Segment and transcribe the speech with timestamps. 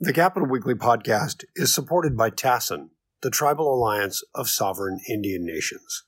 [0.00, 2.88] The Capitol Weekly podcast is supported by TASIN,
[3.22, 6.02] the Tribal Alliance of Sovereign Indian Nations.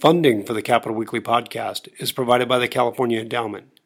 [0.00, 3.80] Funding for the Capitol Weekly podcast is provided by the California Endowment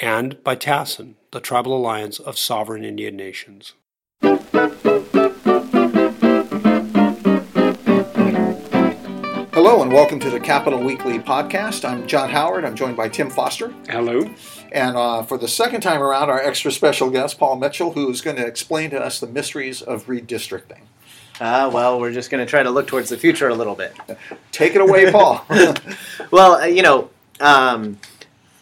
[0.00, 3.74] and by TASIN, the Tribal Alliance of Sovereign Indian Nations.
[9.62, 11.86] Hello and welcome to the Capitol Weekly podcast.
[11.86, 12.64] I'm John Howard.
[12.64, 13.74] I'm joined by Tim Foster.
[13.90, 14.22] Hello.
[14.72, 18.36] And uh, for the second time around, our extra special guest, Paul Mitchell, who's going
[18.36, 20.80] to explain to us the mysteries of redistricting.
[21.38, 23.94] Uh, well, we're just going to try to look towards the future a little bit.
[24.50, 25.44] Take it away, Paul.
[26.30, 27.98] well, uh, you know, um,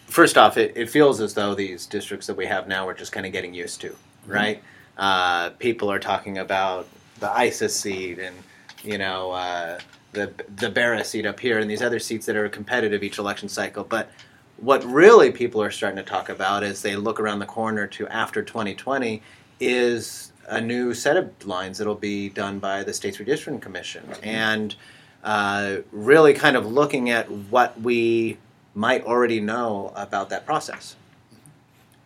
[0.06, 3.12] first off, it, it, feels as though these districts that we have now we're just
[3.12, 4.33] kind of getting used to, mm-hmm.
[4.33, 4.62] right?
[4.97, 6.89] Uh, people are talking about
[7.20, 8.34] the Issa seat and,
[8.83, 9.78] you know, uh,
[10.12, 13.48] the the Bera seat up here and these other seats that are competitive each election
[13.48, 13.85] cycle.
[13.85, 14.11] But
[14.57, 18.09] what really people are starting to talk about as they look around the corner to
[18.09, 19.23] after 2020
[19.61, 24.75] is a new set of lines that'll be done by the States Redistricting Commission and
[25.23, 28.39] uh, really kind of looking at what we
[28.75, 30.97] might already know about that process.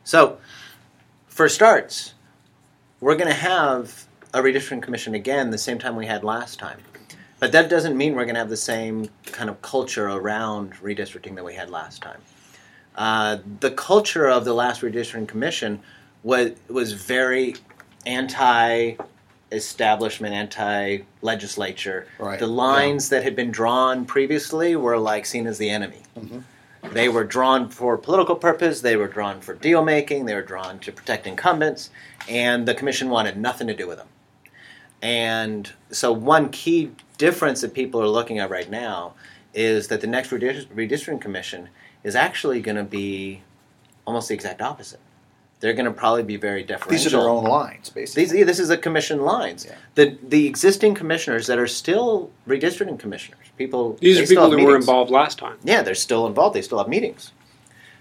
[0.05, 0.39] So,
[1.27, 2.14] for starts,
[3.00, 6.80] we're going to have a redistricting commission again the same time we had last time.
[7.43, 11.35] But that doesn't mean we're going to have the same kind of culture around redistricting
[11.35, 12.21] that we had last time.
[12.95, 15.81] Uh, the culture of the last redistricting commission
[16.23, 17.57] was was very
[18.07, 18.95] anti
[19.51, 22.07] establishment, anti legislature.
[22.20, 22.39] Right.
[22.39, 23.19] The lines yeah.
[23.19, 26.03] that had been drawn previously were like seen as the enemy.
[26.17, 26.93] Mm-hmm.
[26.93, 30.79] They were drawn for political purpose, they were drawn for deal making, they were drawn
[30.79, 31.91] to protect incumbents,
[32.29, 34.09] and the commission wanted nothing to do with them.
[35.03, 39.15] And so, one key difference that people are looking at right now
[39.55, 41.69] is that the next redistricting commission
[42.03, 43.42] is actually going to be
[44.05, 44.98] almost the exact opposite.
[45.61, 46.91] They're going to probably be very deferential.
[46.91, 48.25] These are their own lines, basically.
[48.25, 49.64] These, this is a commission lines.
[49.64, 49.77] Yeah.
[49.95, 53.97] The the existing commissioners that are still redistricting commissioners, people.
[54.01, 54.69] These are people that meetings.
[54.69, 55.58] were involved last time.
[55.63, 56.57] Yeah, they're still involved.
[56.57, 57.30] They still have meetings.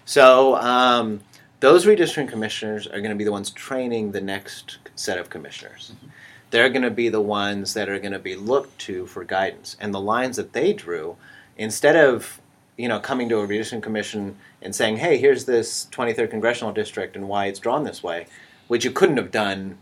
[0.05, 1.21] So um,
[1.59, 5.83] those redistricting commissioners are going to be the ones training the next set of commissioners.
[5.93, 6.07] Mm-hmm
[6.51, 9.75] they're going to be the ones that are going to be looked to for guidance.
[9.79, 11.17] And the lines that they drew,
[11.57, 12.39] instead of
[12.77, 17.15] you know coming to a redistricting commission and saying, "Hey, here's this 23rd congressional district
[17.15, 18.27] and why it's drawn this way,"
[18.67, 19.77] which you couldn't have done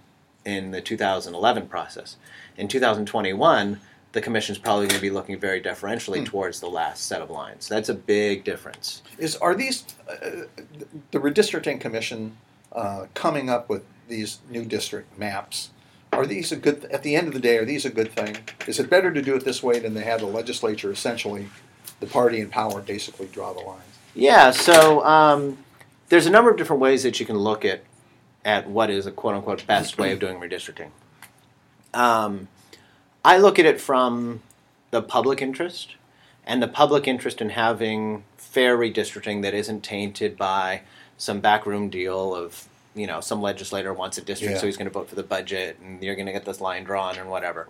[0.45, 2.15] in the 2011 process.
[2.57, 3.79] In 2021,
[4.11, 6.25] the commission is probably going to be looking very deferentially hmm.
[6.25, 7.67] towards the last set of lines.
[7.67, 9.01] That's a big difference.
[9.17, 10.45] Is are these uh,
[11.11, 12.37] the redistricting commission
[12.71, 15.71] uh, coming up with these new district maps?
[16.19, 18.37] Are these a good at the end of the day are these a good thing?
[18.67, 21.47] Is it better to do it this way than to have the legislature essentially
[22.01, 23.83] the party in power basically draw the lines?
[24.13, 25.57] Yeah so um,
[26.09, 27.83] there's a number of different ways that you can look at
[28.43, 30.89] at what is a quote unquote best way of doing redistricting.
[31.93, 32.49] Um,
[33.23, 34.41] i look at it from
[34.91, 35.95] the public interest
[36.45, 40.81] and the public interest in having fair redistricting that isn't tainted by
[41.17, 44.59] some backroom deal of you know some legislator wants a district, yeah.
[44.59, 46.83] so he's going to vote for the budget, and you're going to get this line
[46.83, 47.67] drawn and whatever.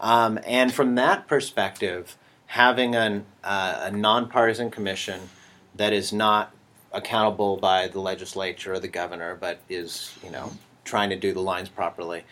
[0.00, 5.28] Um, and from that perspective, having an, uh, a nonpartisan commission
[5.74, 6.52] that is not
[6.92, 10.52] accountable by the legislature or the governor, but is you know
[10.84, 12.24] trying to do the lines properly,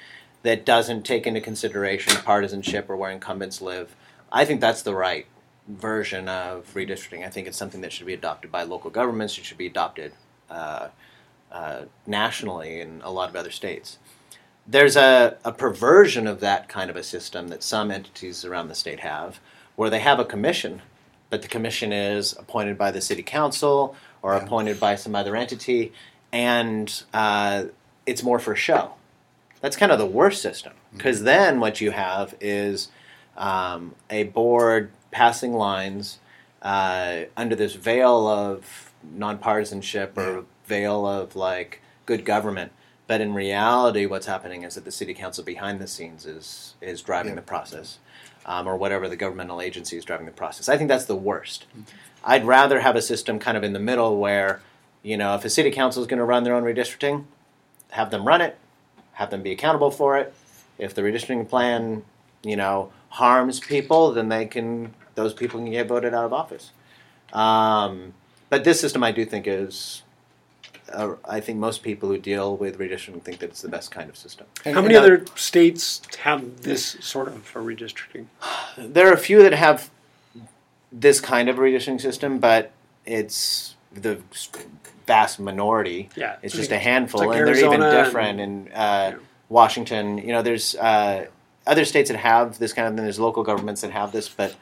[0.42, 3.94] that doesn't take into consideration partisanship or where incumbents live.
[4.32, 5.26] I think that's the right
[5.68, 7.24] version of redistricting.
[7.24, 9.38] I think it's something that should be adopted by local governments.
[9.38, 10.12] It should be adopted
[10.48, 10.88] uh,
[11.52, 13.98] uh, nationally in a lot of other states.
[14.66, 18.74] There's a, a perversion of that kind of a system that some entities around the
[18.74, 19.40] state have,
[19.74, 20.82] where they have a commission,
[21.28, 24.42] but the commission is appointed by the city council or yeah.
[24.42, 25.92] appointed by some other entity,
[26.32, 27.64] and uh,
[28.06, 28.92] it's more for show.
[29.60, 31.26] That's kind of the worst system, because mm-hmm.
[31.26, 32.88] then what you have is
[33.36, 36.18] um, a board passing lines
[36.62, 42.72] uh, under this veil of nonpartisanship or veil of like good government.
[43.06, 47.02] But in reality, what's happening is that the city council behind the scenes is is
[47.02, 47.42] driving yeah.
[47.42, 47.98] the process,
[48.46, 50.68] um, or whatever the governmental agency is driving the process.
[50.68, 51.66] I think that's the worst.
[52.32, 54.60] I'd rather have a system kind of in the middle where,
[55.02, 57.24] you know, if a city council is going to run their own redistricting,
[57.90, 58.54] have them run it,
[59.12, 60.32] have them be accountable for it.
[60.78, 62.04] If the redistricting plan,
[62.42, 66.70] you know, harms people, then they can those people can get voted out of office.
[67.32, 68.14] Um,
[68.48, 70.02] but this system, I do think, is
[70.92, 74.08] uh, I think most people who deal with redistricting think that it's the best kind
[74.08, 74.46] of system.
[74.64, 78.26] And, How many and other states have this sort of a redistricting?
[78.76, 79.90] There are a few that have
[80.92, 82.72] this kind of redistricting system, but
[83.04, 84.20] it's the
[85.06, 86.08] vast minority.
[86.16, 88.40] Yeah, it's just a handful, like and Arizona they're even different.
[88.40, 89.14] And, and uh, yeah.
[89.48, 90.18] Washington.
[90.18, 91.26] You know, there's uh,
[91.66, 93.04] other states that have this kind of thing.
[93.04, 94.54] There's local governments that have this, but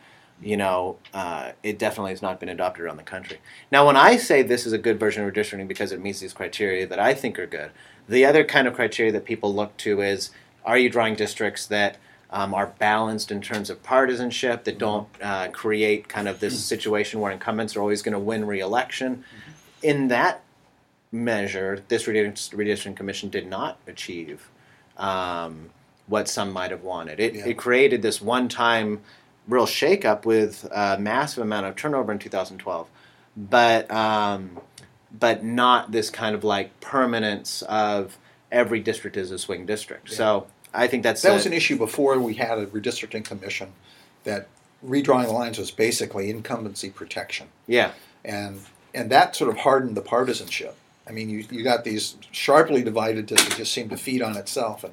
[0.42, 3.38] you know, uh, it definitely has not been adopted around the country.
[3.72, 6.32] Now, when I say this is a good version of redistricting because it meets these
[6.32, 7.70] criteria that I think are good,
[8.08, 10.30] the other kind of criteria that people look to is
[10.64, 11.96] are you drawing districts that
[12.30, 17.20] um, are balanced in terms of partisanship, that don't uh, create kind of this situation
[17.20, 19.24] where incumbents are always going to win re-election.
[19.82, 20.42] In that
[21.10, 24.50] measure, this redistricting commission did not achieve
[24.98, 25.70] um,
[26.06, 27.18] what some might have wanted.
[27.20, 27.46] It, Yeah.
[27.48, 29.00] it created this one-time
[29.48, 32.88] real shakeup with a massive amount of turnover in 2012,
[33.36, 34.60] but um,
[35.18, 38.18] but not this kind of like permanence of
[38.52, 40.10] every district is a swing district.
[40.10, 43.72] So I think that's That a- was an issue before we had a redistricting commission.
[44.24, 44.48] That
[44.86, 47.92] redrawing the lines was basically incumbency protection, yeah.
[48.24, 48.60] and
[48.94, 50.76] and that sort of hardened the partisanship.
[51.06, 54.84] I mean, you you got these sharply divided that just seemed to feed on itself,
[54.84, 54.92] and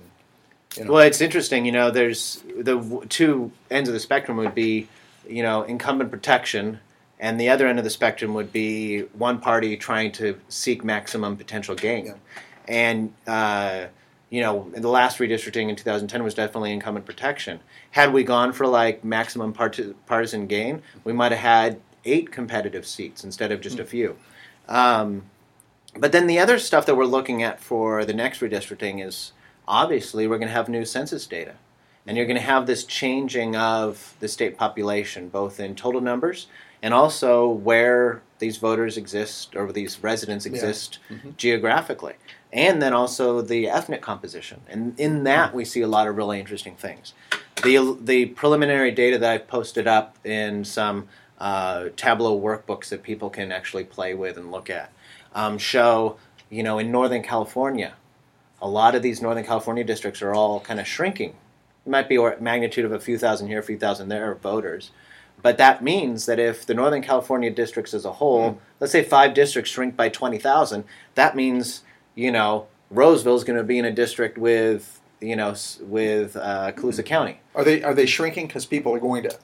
[0.77, 1.65] you know, Well, it's interesting.
[1.65, 4.87] You know, there's the two ends of the spectrum would be,
[5.27, 6.79] you know, incumbent protection,
[7.19, 11.37] and the other end of the spectrum would be one party trying to seek maximum
[11.37, 12.05] potential gain.
[12.05, 12.13] Yeah.
[12.67, 13.85] And uh,
[14.29, 17.59] you know, the last redistricting in 2010 was definitely incumbent protection.
[17.91, 22.85] Had we gone for like maximum parti- partisan gain, we might have had eight competitive
[22.85, 24.17] seats instead of just a few.
[24.67, 25.23] Um,
[25.97, 29.31] but then the other stuff that we're looking at for the next redistricting is
[29.67, 31.55] obviously we're going to have new census data.
[32.07, 36.47] And you're going to have this changing of the state population, both in total numbers
[36.83, 41.35] and also where these voters exist or these residents exist Mhm.
[41.35, 42.13] geographically.
[42.53, 44.61] And then also the ethnic composition.
[44.69, 47.13] And in that, we see a lot of really interesting things.
[47.63, 51.07] The, the preliminary data that I've posted up in some
[51.39, 54.91] uh, Tableau workbooks that people can actually play with and look at
[55.33, 56.17] um, show,
[56.49, 57.93] you know, in Northern California,
[58.61, 61.29] a lot of these Northern California districts are all kind of shrinking.
[61.85, 64.41] It might be a magnitude of a few thousand here, a few thousand there of
[64.41, 64.91] voters.
[65.41, 69.33] But that means that if the Northern California districts as a whole, let's say five
[69.33, 70.83] districts shrink by 20,000,
[71.15, 71.83] that means,
[72.15, 76.71] you know, Roseville is going to be in a district with, you know, with uh,
[76.71, 77.39] Colusa County.
[77.53, 79.37] are they are they shrinking because people are going to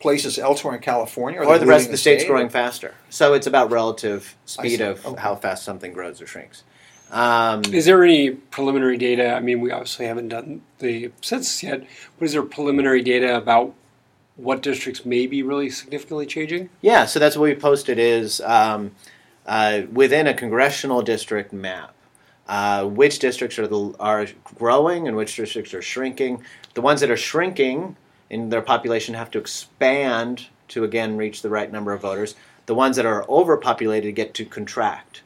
[0.00, 2.28] places elsewhere in California, Or the rest of the state's state?
[2.30, 2.94] growing faster.
[3.08, 5.20] So it's about relative speed of Okay.
[5.20, 6.64] how fast something grows or shrinks.
[7.12, 9.34] Um, Is there any preliminary data?
[9.34, 11.86] I mean, we obviously haven't done the census yet,
[12.18, 13.74] but is there preliminary data about
[14.36, 16.70] what districts may be really significantly changing?
[16.80, 18.92] Yeah, so that's what we posted is um,
[19.44, 21.94] uh, within a congressional district map,
[22.48, 26.42] uh, which districts are the, are growing and which districts are shrinking.
[26.72, 27.96] The ones that are shrinking
[28.30, 32.34] in their population have to expand to again reach the right number of voters.
[32.64, 35.21] The ones that are overpopulated get to contract.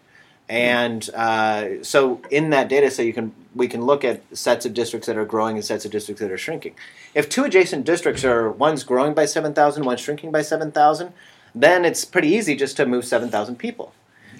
[0.48, 4.74] And uh, so in that data set, you can we can look at sets of
[4.74, 6.74] districts that are growing and sets of districts that are shrinking.
[7.14, 11.12] If two adjacent districts are one's growing by seven thousand, one's shrinking by seven thousand,
[11.54, 13.92] then it's pretty easy just to move seven thousand people.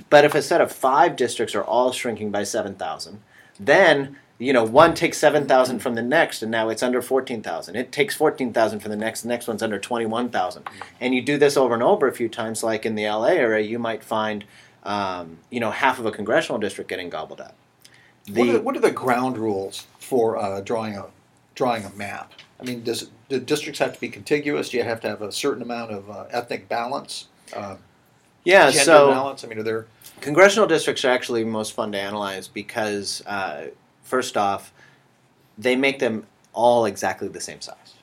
[0.09, 3.21] But if a set of five districts are all shrinking by seven thousand,
[3.59, 7.43] then you know one takes seven thousand from the next, and now it's under fourteen
[7.43, 7.75] thousand.
[7.75, 9.23] It takes fourteen thousand from the next.
[9.23, 10.69] The next one's under twenty-one thousand,
[11.01, 12.63] and you do this over and over a few times.
[12.63, 14.45] Like in the LA area, you might find
[14.87, 17.55] um, you know half of a congressional district getting gobbled up.
[18.25, 21.07] The, what, are, what are the ground rules for uh, drawing a
[21.55, 22.33] drawing a map?
[22.59, 24.71] I mean, does do districts have to be contiguous?
[24.71, 27.77] Do you have to have a certain amount of uh, ethnic balance, uh,
[28.45, 29.45] yeah, gender so balance?
[29.45, 29.87] I mean, are there
[30.21, 33.67] Congressional districts are actually most fun to analyze because, uh,
[34.03, 34.73] first off,
[35.59, 37.95] they make them all exactly the same size.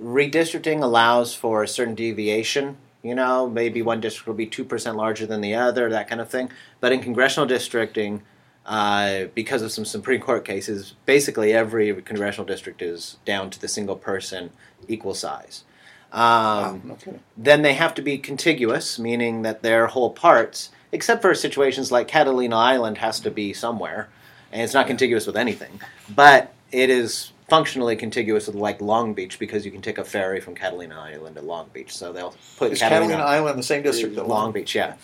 [0.00, 2.76] Redistricting allows for a certain deviation.
[3.02, 6.28] You know, maybe one district will be 2% larger than the other, that kind of
[6.28, 6.50] thing.
[6.80, 8.22] But in congressional districting,
[8.64, 13.68] uh, because of some Supreme Court cases, basically every congressional district is down to the
[13.68, 14.50] single person
[14.86, 15.64] equal size.
[16.12, 16.98] Um, wow,
[17.36, 22.06] then they have to be contiguous, meaning that they're whole parts, except for situations like
[22.06, 24.10] Catalina Island has to be somewhere,
[24.52, 25.80] and it's not contiguous with anything.
[26.14, 30.40] But it is functionally contiguous with like Long Beach because you can take a ferry
[30.40, 31.94] from Catalina Island to Long Beach.
[31.94, 34.94] So they'll put Is Catalina Island in the same district that Long Beach, yeah.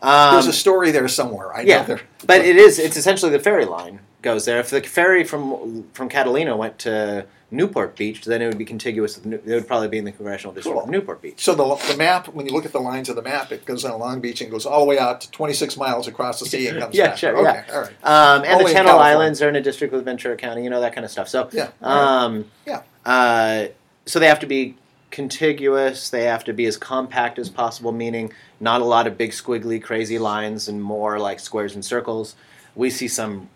[0.00, 1.52] Um, There's a story there somewhere.
[1.52, 2.00] I know yeah, there.
[2.24, 2.78] but it is.
[2.78, 4.58] It's essentially the ferry line goes there.
[4.60, 9.16] If the ferry from from Catalina went to Newport Beach, then it would be contiguous.
[9.16, 10.84] With, New- it would probably be in the congressional district Cool.
[10.84, 11.42] of Newport Beach.
[11.42, 13.84] So the, the map, when you look at the lines of the map, it goes
[13.86, 16.66] on Long Beach and goes all the way out to 26 miles across the sea
[16.68, 17.16] and comes Yeah, back.
[17.18, 17.74] sure, okay, yeah.
[17.74, 17.90] all right.
[18.04, 18.98] Um, and Only the Channel.
[18.98, 21.28] Islands are in a district with Ventura County, you know that kind of stuff.
[21.30, 22.82] So, Yeah, um, Yeah.
[23.06, 23.68] uh,
[24.04, 24.76] so they have to be
[25.10, 26.10] contiguous.
[26.10, 29.82] They have to be as compact as possible, meaning not a lot of big squiggly,
[29.82, 32.34] crazy lines, and more like squares and circles.
[32.74, 33.48] We see some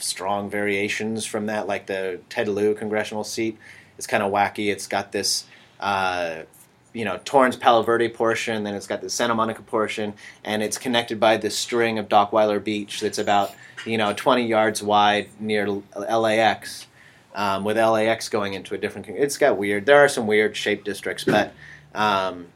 [0.00, 3.58] strong variations from that, like the Ted Lieu congressional seat.
[3.96, 4.70] It's kind of wacky.
[4.70, 5.44] It's got this,
[5.80, 6.42] uh,
[6.92, 10.14] you know, Torrance Palo Verde portion, then it's got the Santa Monica portion,
[10.44, 13.52] and it's connected by this string of Dockweiler Beach that's about,
[13.84, 16.86] you know, 20 yards wide near LAX,
[17.34, 19.08] um, with LAX going into a different.
[19.08, 19.86] It's got weird.
[19.86, 21.52] There are some weird shaped districts, but,
[21.94, 22.46] um,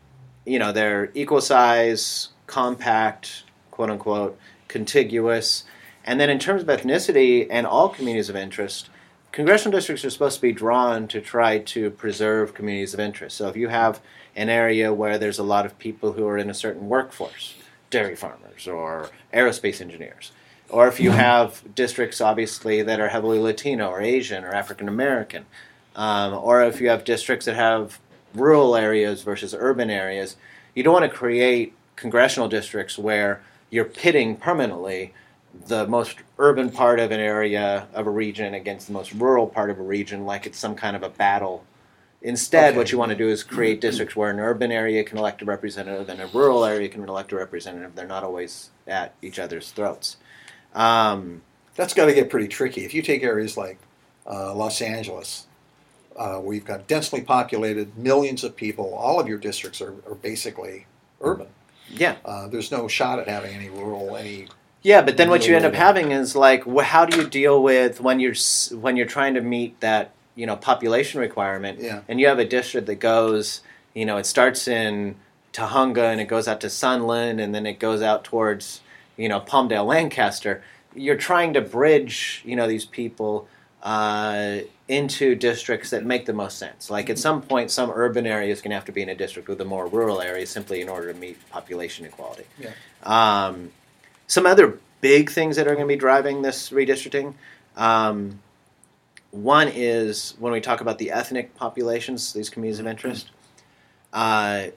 [0.44, 5.64] you know, they're equal size, compact, quote unquote, contiguous.
[6.04, 8.90] And then in terms of ethnicity and all communities of interest,
[9.30, 13.36] congressional districts are supposed to be drawn to try to preserve communities of interest.
[13.36, 14.00] So if you have
[14.34, 17.54] an area where there's a lot of people who are in a certain workforce,
[17.90, 20.32] dairy farmers or aerospace engineers,
[20.68, 25.44] or if you have districts obviously that are heavily Latino or Asian or African American,
[25.94, 28.00] um, or if you have districts that have
[28.34, 30.36] rural areas versus urban areas,
[30.74, 35.12] you don't want to create congressional districts where you're pitting permanently
[35.66, 39.70] the most urban part of an area of a region against the most rural part
[39.70, 41.64] of a region like it's some kind of a battle.
[42.22, 42.76] Instead, Okay.
[42.78, 45.44] what you want to do is create districts where an urban area can elect a
[45.44, 47.94] representative and a rural area can elect a representative.
[47.94, 50.16] They're not always at each other's throats.
[50.74, 51.42] Um,
[51.74, 52.84] That's got to get pretty tricky.
[52.84, 53.78] If you take areas like
[54.26, 55.46] uh, Los Angeles,
[56.16, 58.94] uh, we've got densely populated, millions of people.
[58.94, 60.86] All of your districts are, are basically
[61.20, 61.48] urban.
[61.90, 62.16] yeah.
[62.24, 64.48] Uh, there's no shot at having any rural, any.
[64.82, 68.00] Yeah, but then what you end up having is like, how do you deal with
[68.00, 68.34] when you're
[68.72, 72.00] when you're trying to meet that you know population requirement, Yeah.
[72.08, 73.60] and you have a district that goes,
[73.94, 75.16] you know, it starts in
[75.52, 78.80] Tujunga and it goes out to Sunland and then it goes out towards
[79.16, 80.62] you know Palmdale, Lancaster.
[80.94, 83.46] You're trying to bridge you know these people
[83.84, 84.58] uh,
[84.88, 86.90] into districts that make the most sense.
[86.90, 89.14] Like at some point, some urban area is going to have to be in a
[89.14, 92.44] district with a more rural area simply in order to meet population equality.
[92.58, 92.70] Yeah.
[93.02, 93.70] Um,
[94.32, 97.34] some other big things that are going to be driving this redistricting.
[97.76, 98.40] Um,
[99.30, 103.30] one is when we talk about the ethnic populations, these communities of interest.
[104.10, 104.68] Uh,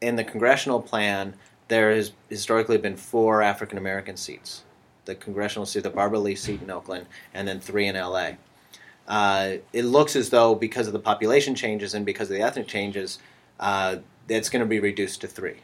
[0.00, 1.34] in the congressional plan,
[1.66, 4.62] there has historically been four African American seats:
[5.04, 8.38] the congressional seat, the Barbara Lee seat in Oakland, and then three in L.A.
[9.08, 12.68] Uh, it looks as though because of the population changes and because of the ethnic
[12.68, 13.18] changes,
[13.58, 13.96] uh,
[14.28, 15.56] it's going to be reduced to three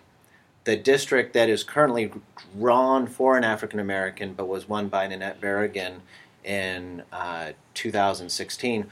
[0.68, 2.12] the district that is currently
[2.54, 6.00] drawn for an African American but was won by Nanette Barragán
[6.44, 8.86] in uh, 2016,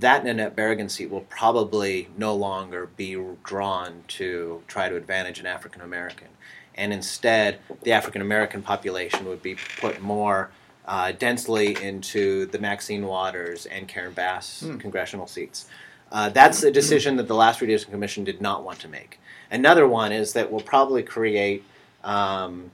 [0.00, 5.44] that Nanette Barragán seat will probably no longer be drawn to try to advantage an
[5.44, 6.28] African American.
[6.74, 10.50] And instead, the African American population would be put more
[10.86, 15.66] uh, densely into the Maxine Waters and Karen Bass congressional seats.
[16.10, 19.20] Uh, that's a decision that the last redistricting commission did not want to make.
[19.50, 21.64] Another one is that we'll probably create
[22.04, 22.70] um,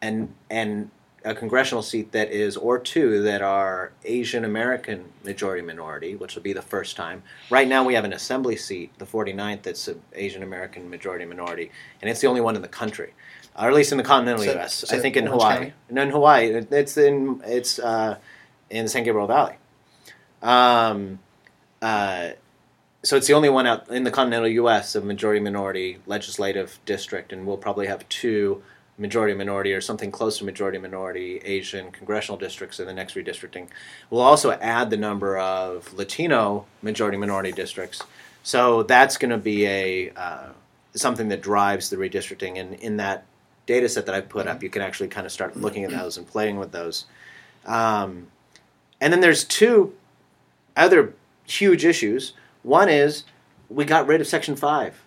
[0.00, 0.90] an, an,
[1.24, 6.42] a congressional seat that is, or two, that are Asian American majority minority, which will
[6.42, 7.22] be the first time.
[7.50, 11.70] Right now, we have an assembly seat, the 49th, that's an Asian American majority minority,
[12.00, 13.12] and it's the only one in the country.
[13.58, 14.84] Or at least in the continental that- U.S.
[14.84, 15.56] is I think in Hawaii.
[15.56, 15.72] County?
[15.90, 16.46] No, in Hawaii.
[16.70, 18.16] It's in it's uh,
[18.70, 19.56] in the San Gabriel Valley.
[20.40, 21.18] Um,
[21.82, 22.30] uh,
[23.02, 24.94] so it's the only one out in the continental U.S.
[24.94, 28.62] of majority minority legislative district, and we'll probably have two
[28.98, 33.68] majority minority or something close to majority minority Asian congressional districts in the next redistricting.
[34.10, 38.02] We'll also add the number of Latino majority minority districts.
[38.42, 40.48] So that's going to be a uh,
[40.94, 43.24] something that drives the redistricting, and in that
[43.66, 46.18] data set that I put up, you can actually kind of start looking at those
[46.18, 47.06] and playing with those.
[47.64, 48.28] Um,
[49.00, 49.94] and then there's two
[50.76, 51.14] other
[51.46, 52.34] huge issues.
[52.62, 53.24] One is
[53.68, 55.02] we got rid of Section 5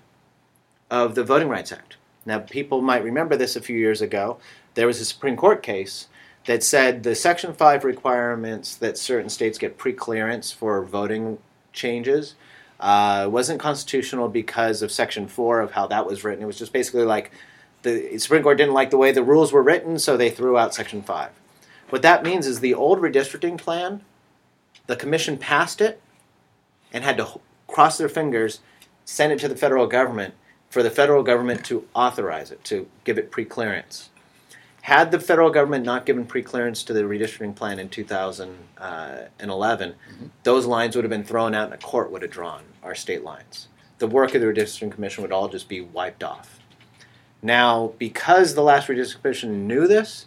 [0.89, 1.97] of the Voting Rights Act.
[2.25, 4.37] Now, people might remember this a few years ago.
[4.75, 6.07] There was a Supreme Court case
[6.45, 11.37] that said the Section 5 requirements that certain states get pre-clearance for voting
[11.73, 12.35] changes
[12.79, 16.43] uh, wasn't constitutional because of Section 4 of how that was written.
[16.43, 17.31] It was just basically like
[17.83, 20.73] the Supreme Court didn't like the way the rules were written, so they threw out
[20.73, 21.29] Section 5.
[21.89, 24.01] What that means is the old redistricting plan,
[24.87, 26.01] the commission passed it
[26.93, 28.59] and had to cross their fingers,
[29.03, 30.35] send it to the federal government
[30.69, 34.09] for the federal government to authorize it, to give it pre-clearance.
[34.81, 40.25] Had the federal government not given pre-clearance to the redistricting plan in 2011, uh, mm-hmm.
[40.43, 43.23] those lines would have been thrown out and a court would have drawn our state
[43.23, 43.67] lines.
[43.99, 46.59] The work of the redistricting commission would all just be wiped off.
[47.41, 50.25] Now, because the last redistricting commission knew this,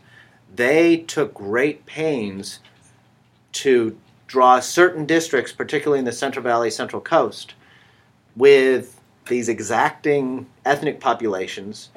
[0.54, 2.61] they took great pains
[3.52, 7.54] to draw certain districts, particularly in the Central Valley, Central Coast,
[8.35, 11.90] with these exacting ethnic populations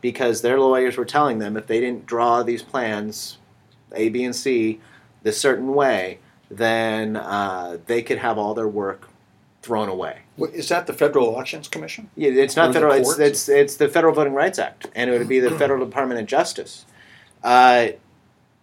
[0.00, 3.38] because their lawyers were telling them if they didn't draw these plans,
[3.94, 4.80] A, B, and C,
[5.22, 6.18] this certain way,
[6.50, 9.08] then uh, they could have all their work
[9.62, 10.20] thrown away.
[10.38, 12.08] Is that the Federal Elections Commission?
[12.16, 12.92] Yeah, it's not the federal.
[12.94, 16.18] It's, it's it's the Federal Voting Rights Act, and it would be the Federal Department
[16.18, 16.86] of Justice.
[17.44, 17.88] Uh,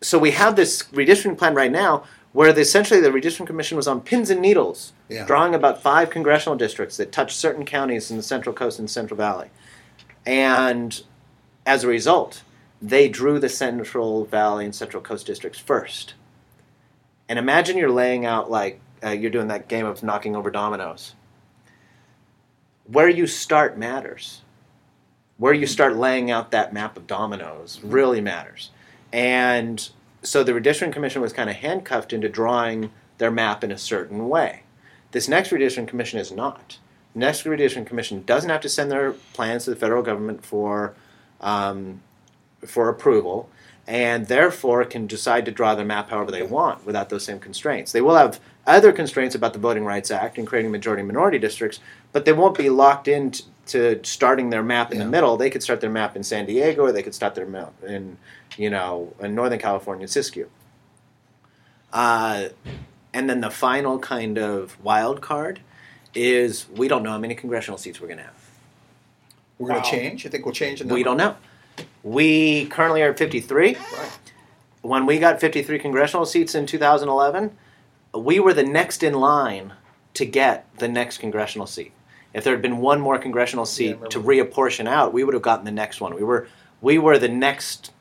[0.01, 2.03] so we have this redistricting plan right now,
[2.37, 5.25] where the, essentially the redistricting commission was on pins and needles, Yeah.
[5.25, 9.17] drawing about five congressional districts that touch certain counties in the Central Coast and Central
[9.17, 9.49] Valley,
[10.23, 11.01] and
[11.65, 12.43] as a result,
[12.79, 16.13] they drew the Central Valley and Central Coast districts first.
[17.27, 21.15] And imagine you're laying out like uh, you're doing that game of knocking over dominoes
[22.85, 24.41] where you start matters.
[25.37, 28.69] Where you start laying out that map of dominoes really matters.
[29.11, 29.89] And
[30.21, 34.29] so the redistricting commission was kind of handcuffed into drawing their map in a certain
[34.29, 34.63] way.
[35.11, 36.79] This next redistricting commission is not.
[37.15, 40.93] Next redistricting commission doesn't have to send their plans to the federal government for
[41.41, 42.01] um,
[42.65, 43.49] for approval,
[43.85, 47.91] and therefore can decide to draw their map however they want without those same constraints.
[47.91, 51.79] They will have other constraints about the Voting Rights Act and creating majority minority districts,
[52.11, 55.03] but they won't be locked into to starting their map in Yeah.
[55.05, 55.37] the middle.
[55.37, 58.17] They could start their map in San Diego, or they could start their map in
[58.57, 60.47] you know in Northern California, Siskiyou.
[61.93, 62.49] Uh,
[63.13, 65.61] and then the final kind of wild card
[66.13, 68.33] is we don't know how many congressional seats we're going to have.
[69.57, 69.89] We're going Wow.
[69.89, 70.23] to change.
[70.23, 70.79] You think we'll change?
[70.81, 71.35] The We don't know.
[72.03, 73.75] We currently are at 53.
[73.75, 74.11] Right.
[74.81, 77.57] When we got 53 congressional seats in 2011,
[78.13, 79.73] we were the next in line
[80.13, 81.91] to get the next congressional seat.
[82.37, 85.41] If there had been one more congressional seat remember to reapportion out, we would have
[85.41, 86.15] gotten the next one.
[86.15, 86.47] We were
[86.81, 87.91] we were the next.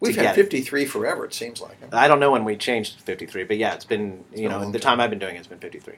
[0.00, 0.42] We've had get it.
[0.44, 1.26] 53 forever.
[1.26, 1.76] It seems like.
[1.92, 4.70] I don't know when we changed to 53, but yeah, it's been you been know
[4.70, 4.96] the time.
[4.96, 5.96] time I've been doing it, it's been 53.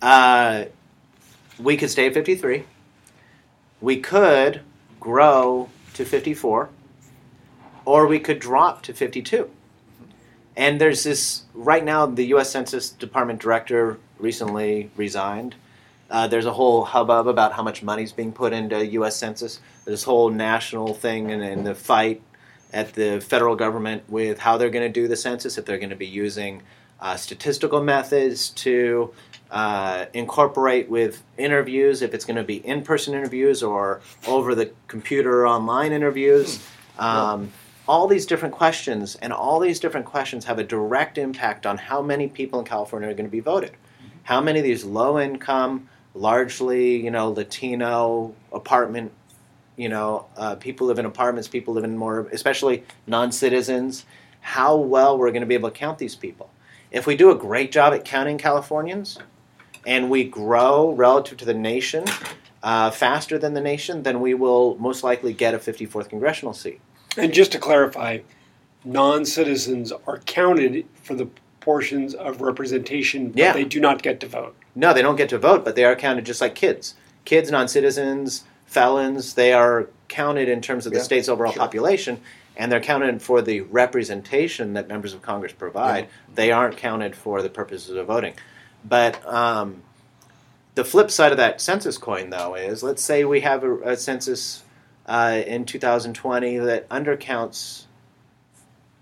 [0.00, 0.64] Uh,
[1.58, 2.64] we could stay at 53.
[3.80, 4.60] We could
[5.00, 6.68] grow to 54,
[7.84, 9.50] or we could drop to 52.
[10.56, 12.06] And there's this right now.
[12.06, 12.50] The U.S.
[12.50, 15.56] Census Department director recently resigned.
[16.12, 19.16] Uh, there's a whole hubbub about how much money's being put into the U.S.
[19.16, 19.60] Census.
[19.86, 22.20] This whole national thing and, and the fight
[22.70, 25.88] at the federal government with how they're going to do the census, if they're going
[25.88, 26.62] to be using
[27.00, 29.12] uh, statistical methods to
[29.50, 34.70] uh, incorporate with interviews, if it's going to be in person interviews or over the
[34.88, 36.62] computer online interviews.
[36.98, 37.52] Um,
[37.88, 42.02] all these different questions, and all these different questions have a direct impact on how
[42.02, 43.72] many people in California are going to be voted.
[44.24, 49.12] How many of these low income, largely, you know, Latino apartment
[49.76, 54.04] you know, uh, people live in apartments, people live in more, especially non citizens,
[54.40, 56.50] how well we're going to be able to count these people.
[56.90, 59.18] If we do a great job at counting Californians
[59.86, 62.04] and we grow relative to the nation
[62.62, 66.80] uh, faster than the nation, then we will most likely get a 54th congressional seat.
[67.16, 68.18] And just to clarify,
[68.84, 71.28] non citizens are counted for the
[71.62, 73.52] portions of representation, but Yeah.
[73.52, 74.54] they do not get to vote.
[74.74, 76.94] No, they don't get to vote, but they are counted just like kids.
[77.24, 81.60] Kids, non citizens, felons, they are counted in terms of the Yeah, state's overall sure.
[81.62, 82.20] population,
[82.56, 86.08] and they're counted for the representation that members of Congress provide.
[86.34, 88.34] They aren't counted for the purposes of voting.
[88.84, 89.82] But um,
[90.74, 93.96] the flip side of that census coin, though, is let's say we have a, a
[93.96, 94.64] census
[95.06, 97.84] uh, in 2020 that undercounts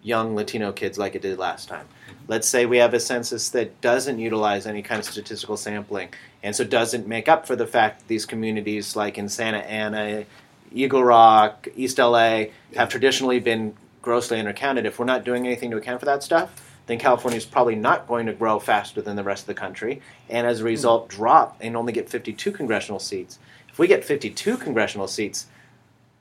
[0.02, 1.86] young Latino kids like it did last time.
[2.28, 6.10] Let's say we have a census that doesn't utilize any kind of statistical sampling,
[6.42, 10.24] and so doesn't make up for the fact that these communities, like in Santa Ana,
[10.72, 12.44] Eagle Rock, East LA,
[12.76, 14.84] have traditionally been grossly undercounted.
[14.84, 18.08] If we're not doing anything to account for that stuff, then California is probably not
[18.08, 20.68] going to grow faster than the rest of the country, and as a hmm.
[20.68, 23.38] result, drop and only get 52 congressional seats.
[23.68, 25.46] If we get 52 congressional seats,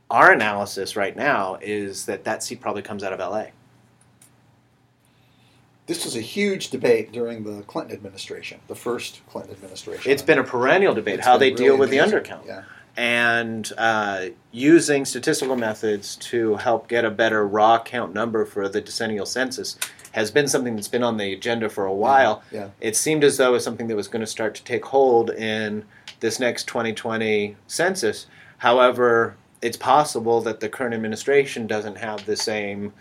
[0.09, 3.47] our analysis right now is that that seat probably comes out of LA.
[5.89, 10.11] This was a huge debate during the Clinton administration, the first Clinton administration.
[10.11, 12.45] It's been a perennial debate It's how they deal really with the undercount.
[12.45, 12.61] Yeah.
[12.95, 18.81] and uh, using statistical methods to help get a better raw count number for the
[18.81, 19.79] decennial census
[20.11, 22.43] has been something that's been on the agenda for a while.
[22.51, 22.69] Yeah.
[22.79, 25.31] It seemed as though it was something that was going to start to take hold
[25.31, 25.85] in
[26.19, 28.27] this next 2020 census.
[28.59, 32.93] However, it's possible that the current administration doesn't have the same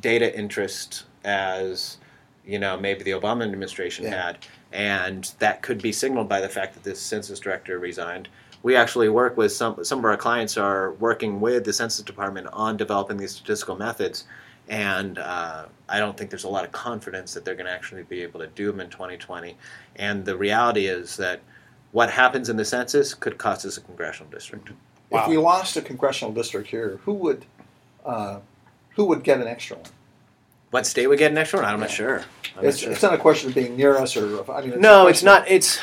[0.00, 1.98] data interest as
[2.46, 4.26] you know maybe the Obama administration Yeah.
[4.26, 4.38] had,
[4.72, 8.28] and that could be signaled by the fact that this census director resigned.
[8.62, 12.48] We actually work with some some of our clients are working with the census department
[12.52, 14.24] on developing these statistical methods,
[14.68, 18.02] and uh, I don't think there's a lot of confidence that they're going to actually
[18.02, 19.56] be able to do them in 2020.
[19.96, 21.40] And the reality is that
[21.92, 24.70] what happens in the census could cost us a congressional district.
[25.10, 25.22] Wow.
[25.22, 27.44] If we lost a congressional district here, who would
[28.04, 28.40] uh,
[28.96, 29.86] who would get an extra one?
[30.70, 31.68] What state would get an extra one?
[31.68, 32.24] I'm not sure.
[32.56, 32.92] I'm It's, not sure.
[32.92, 34.72] it's not a question of being near us or, I mean.
[34.72, 35.48] It's no, it's not.
[35.48, 35.78] It's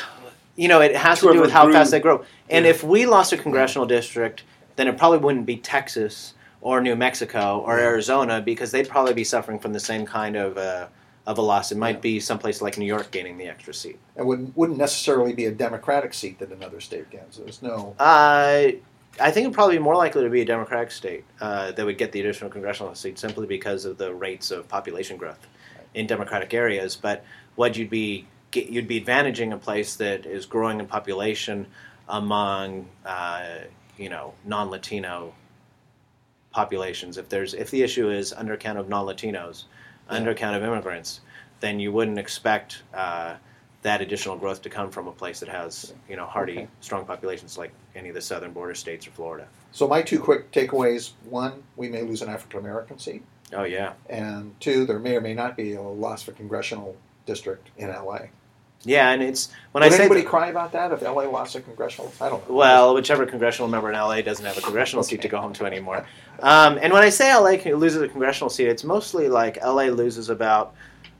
[0.54, 2.24] you know, it has to do with how grew- fast they grow.
[2.48, 2.70] And Yeah.
[2.70, 4.42] if we lost a congressional district,
[4.76, 9.24] then it probably wouldn't be Texas or New Mexico or Arizona because they'd probably be
[9.24, 10.86] suffering from the same kind of uh,
[11.26, 11.72] of a loss.
[11.72, 12.00] It might Yeah.
[12.00, 13.98] be someplace like New York gaining the extra seat.
[14.16, 17.36] It wouldn't, wouldn't necessarily be a Democratic seat that another state gains.
[17.38, 18.68] There's no, Uh,
[19.18, 21.96] I think it'd probably be more likely to be a Democratic state uh, that would
[21.98, 25.46] get the additional congressional seat simply because of the rates of population growth
[25.94, 26.96] in Democratic areas.
[26.96, 27.24] But
[27.54, 31.66] what you'd be get- you'd be advantaging a place that is growing in population
[32.08, 33.58] among uh,
[33.96, 35.32] you know non-Latino
[36.50, 37.16] populations.
[37.16, 39.64] If there's if the issue is undercount of non-Latinos,
[40.10, 40.18] Yeah.
[40.18, 41.20] undercount of immigrants,
[41.60, 42.82] then you wouldn't expect.
[42.92, 43.36] Uh,
[43.86, 46.68] that additional growth to come from a place that has, you know, hardy, Okay.
[46.80, 49.46] strong populations like any of the southern border states or Florida.
[49.70, 53.22] so my two quick takeaways, one, we may lose an African American seat.
[53.54, 56.96] Oh yeah, And two, there may or may not be a loss for congressional
[57.26, 58.22] district in LA.
[58.82, 61.54] yeah, and it's when Would I say anybody that- cry about that if LA lost
[61.54, 62.12] a congressional?
[62.20, 62.56] I don't know.
[62.56, 65.64] well, whichever congressional member in LA doesn't have a congressional seat to go home to
[65.64, 66.04] anymore.
[66.40, 70.28] Um, and when I say LA loses a congressional seat, it's mostly like LA loses
[70.28, 70.74] about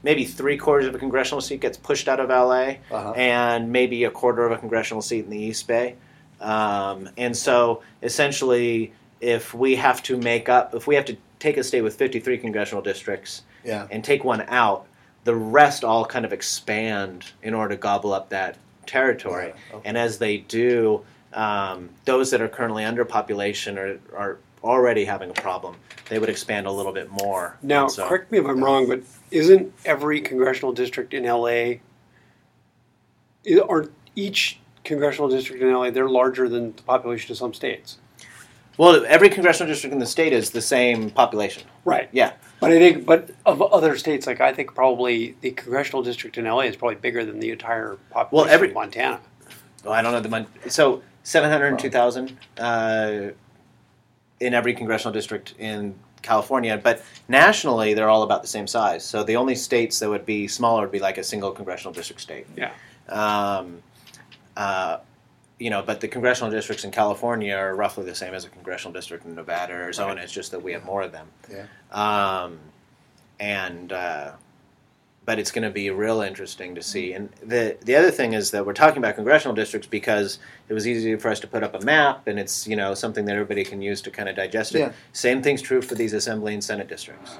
[0.06, 3.12] maybe three quarters of a congressional seat gets pushed out of LA, Uh-huh.
[3.16, 5.96] and maybe a quarter of a congressional seat in the East Bay.
[6.40, 11.56] Um, and so essentially, if we have to make up, if we have to take
[11.56, 13.88] a state with 53 congressional districts Yeah.
[13.90, 14.86] and take one out,
[15.24, 19.46] the rest all kind of expand in order to gobble up that territory.
[19.48, 19.88] Yeah, okay.
[19.88, 25.30] And as they do, um, those that are currently under population are, are already having
[25.30, 25.76] a problem.
[26.08, 27.56] They would expand a little bit more.
[27.62, 29.00] Now, so- correct me if I'm wrong, but
[29.30, 31.80] isn't every congressional district in LA,
[33.68, 37.98] are each congressional district in LA, they're larger than the population of some states?
[38.78, 41.62] well, every congressional district in the state is the same population.
[41.86, 42.10] Right.
[42.12, 42.34] Yeah.
[42.60, 46.44] But I think, but of other states, like I think probably the congressional district in
[46.44, 49.20] LA is probably bigger than the entire population well, every- of Montana.
[49.84, 53.28] Well, I don't know the mon- so seven hundred two thousand uh,
[54.40, 59.04] in every congressional district in California, but nationally they're all about the same size.
[59.04, 62.20] So the only states that would be smaller would be like a single congressional district
[62.20, 62.46] state.
[62.56, 62.72] Yeah.
[63.08, 63.82] Um,
[64.56, 64.98] uh,
[65.58, 68.92] you know, but the congressional districts in California are roughly the same as a congressional
[68.92, 70.20] district in Nevada or Arizona.
[70.20, 71.28] It's just that we have more of them.
[71.50, 71.66] Yeah.
[71.92, 72.58] Um,
[73.40, 74.32] and uh,
[75.26, 77.12] but it's going to be real interesting to see.
[77.12, 80.86] And the the other thing is that we're talking about congressional districts because it was
[80.86, 83.64] easy for us to put up a map, and it's you know something that everybody
[83.64, 84.78] can use to kind of digest it.
[84.78, 84.92] Yeah.
[85.12, 87.36] Same thing's true for these assembly and senate districts.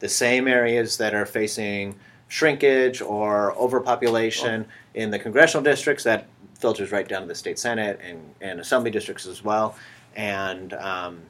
[0.00, 1.96] The same areas that are facing
[2.28, 7.98] shrinkage or overpopulation in the congressional districts that filters right down to the state senate
[8.04, 9.74] and, and assembly districts as well.
[10.14, 11.22] And um,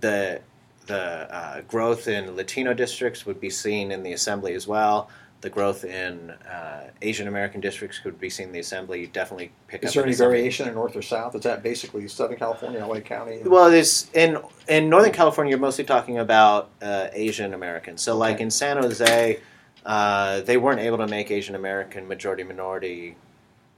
[0.00, 0.40] the
[0.86, 5.10] the uh, growth in Latino districts would be seen in the assembly as well.
[5.42, 9.06] The growth in uh, Asian American districts could be seen in the assembly.
[9.06, 9.94] Definitely pick Is up.
[9.94, 11.34] there any variation in north or south?
[11.34, 13.42] Is that basically Southern California, LA County?
[13.44, 18.02] Well, there's in in Northern California, you're mostly talking about uh, Asian Americans.
[18.02, 19.38] So, like in San Jose,
[19.84, 23.16] uh, they weren't able to make Asian American majority minority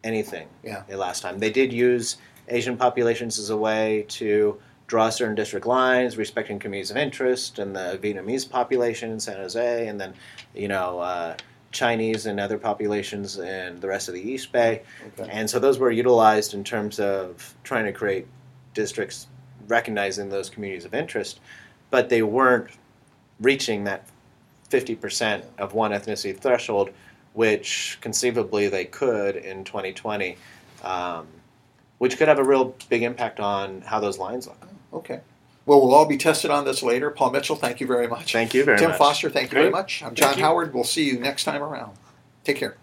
[0.04, 0.48] anything.
[0.62, 0.82] Yeah.
[0.88, 2.16] The last time they did use
[2.48, 4.58] Asian populations as a way to
[4.88, 9.88] draw certain district lines, respecting communities of interest, and the Vietnamese population in San Jose,
[9.88, 10.14] and then
[10.54, 10.98] you know.
[10.98, 11.36] Uh,
[11.70, 14.82] Chinese and other populations in the rest of the East Bay.
[15.18, 15.30] Okay.
[15.30, 18.26] And so those were utilized in terms of trying to create
[18.72, 19.26] districts
[19.66, 21.40] recognizing those communities of interest,
[21.90, 22.70] but they weren't
[23.40, 24.08] reaching that
[24.70, 26.90] 50% of one ethnicity threshold,
[27.34, 30.36] which conceivably they could in 2020,
[30.82, 31.26] um,
[31.98, 34.67] which could have a real big impact on how those lines look.
[34.92, 35.20] Okay.
[35.66, 37.10] Well, we'll all be tested on this later.
[37.10, 38.32] Paul Mitchell, thank you very much.
[38.32, 38.98] Thank you very Tim much.
[38.98, 40.02] Foster, thank you very much.
[40.02, 40.38] I'm John.
[40.38, 40.72] Howard.
[40.72, 41.92] We'll see you next time around.
[42.42, 42.78] Take care.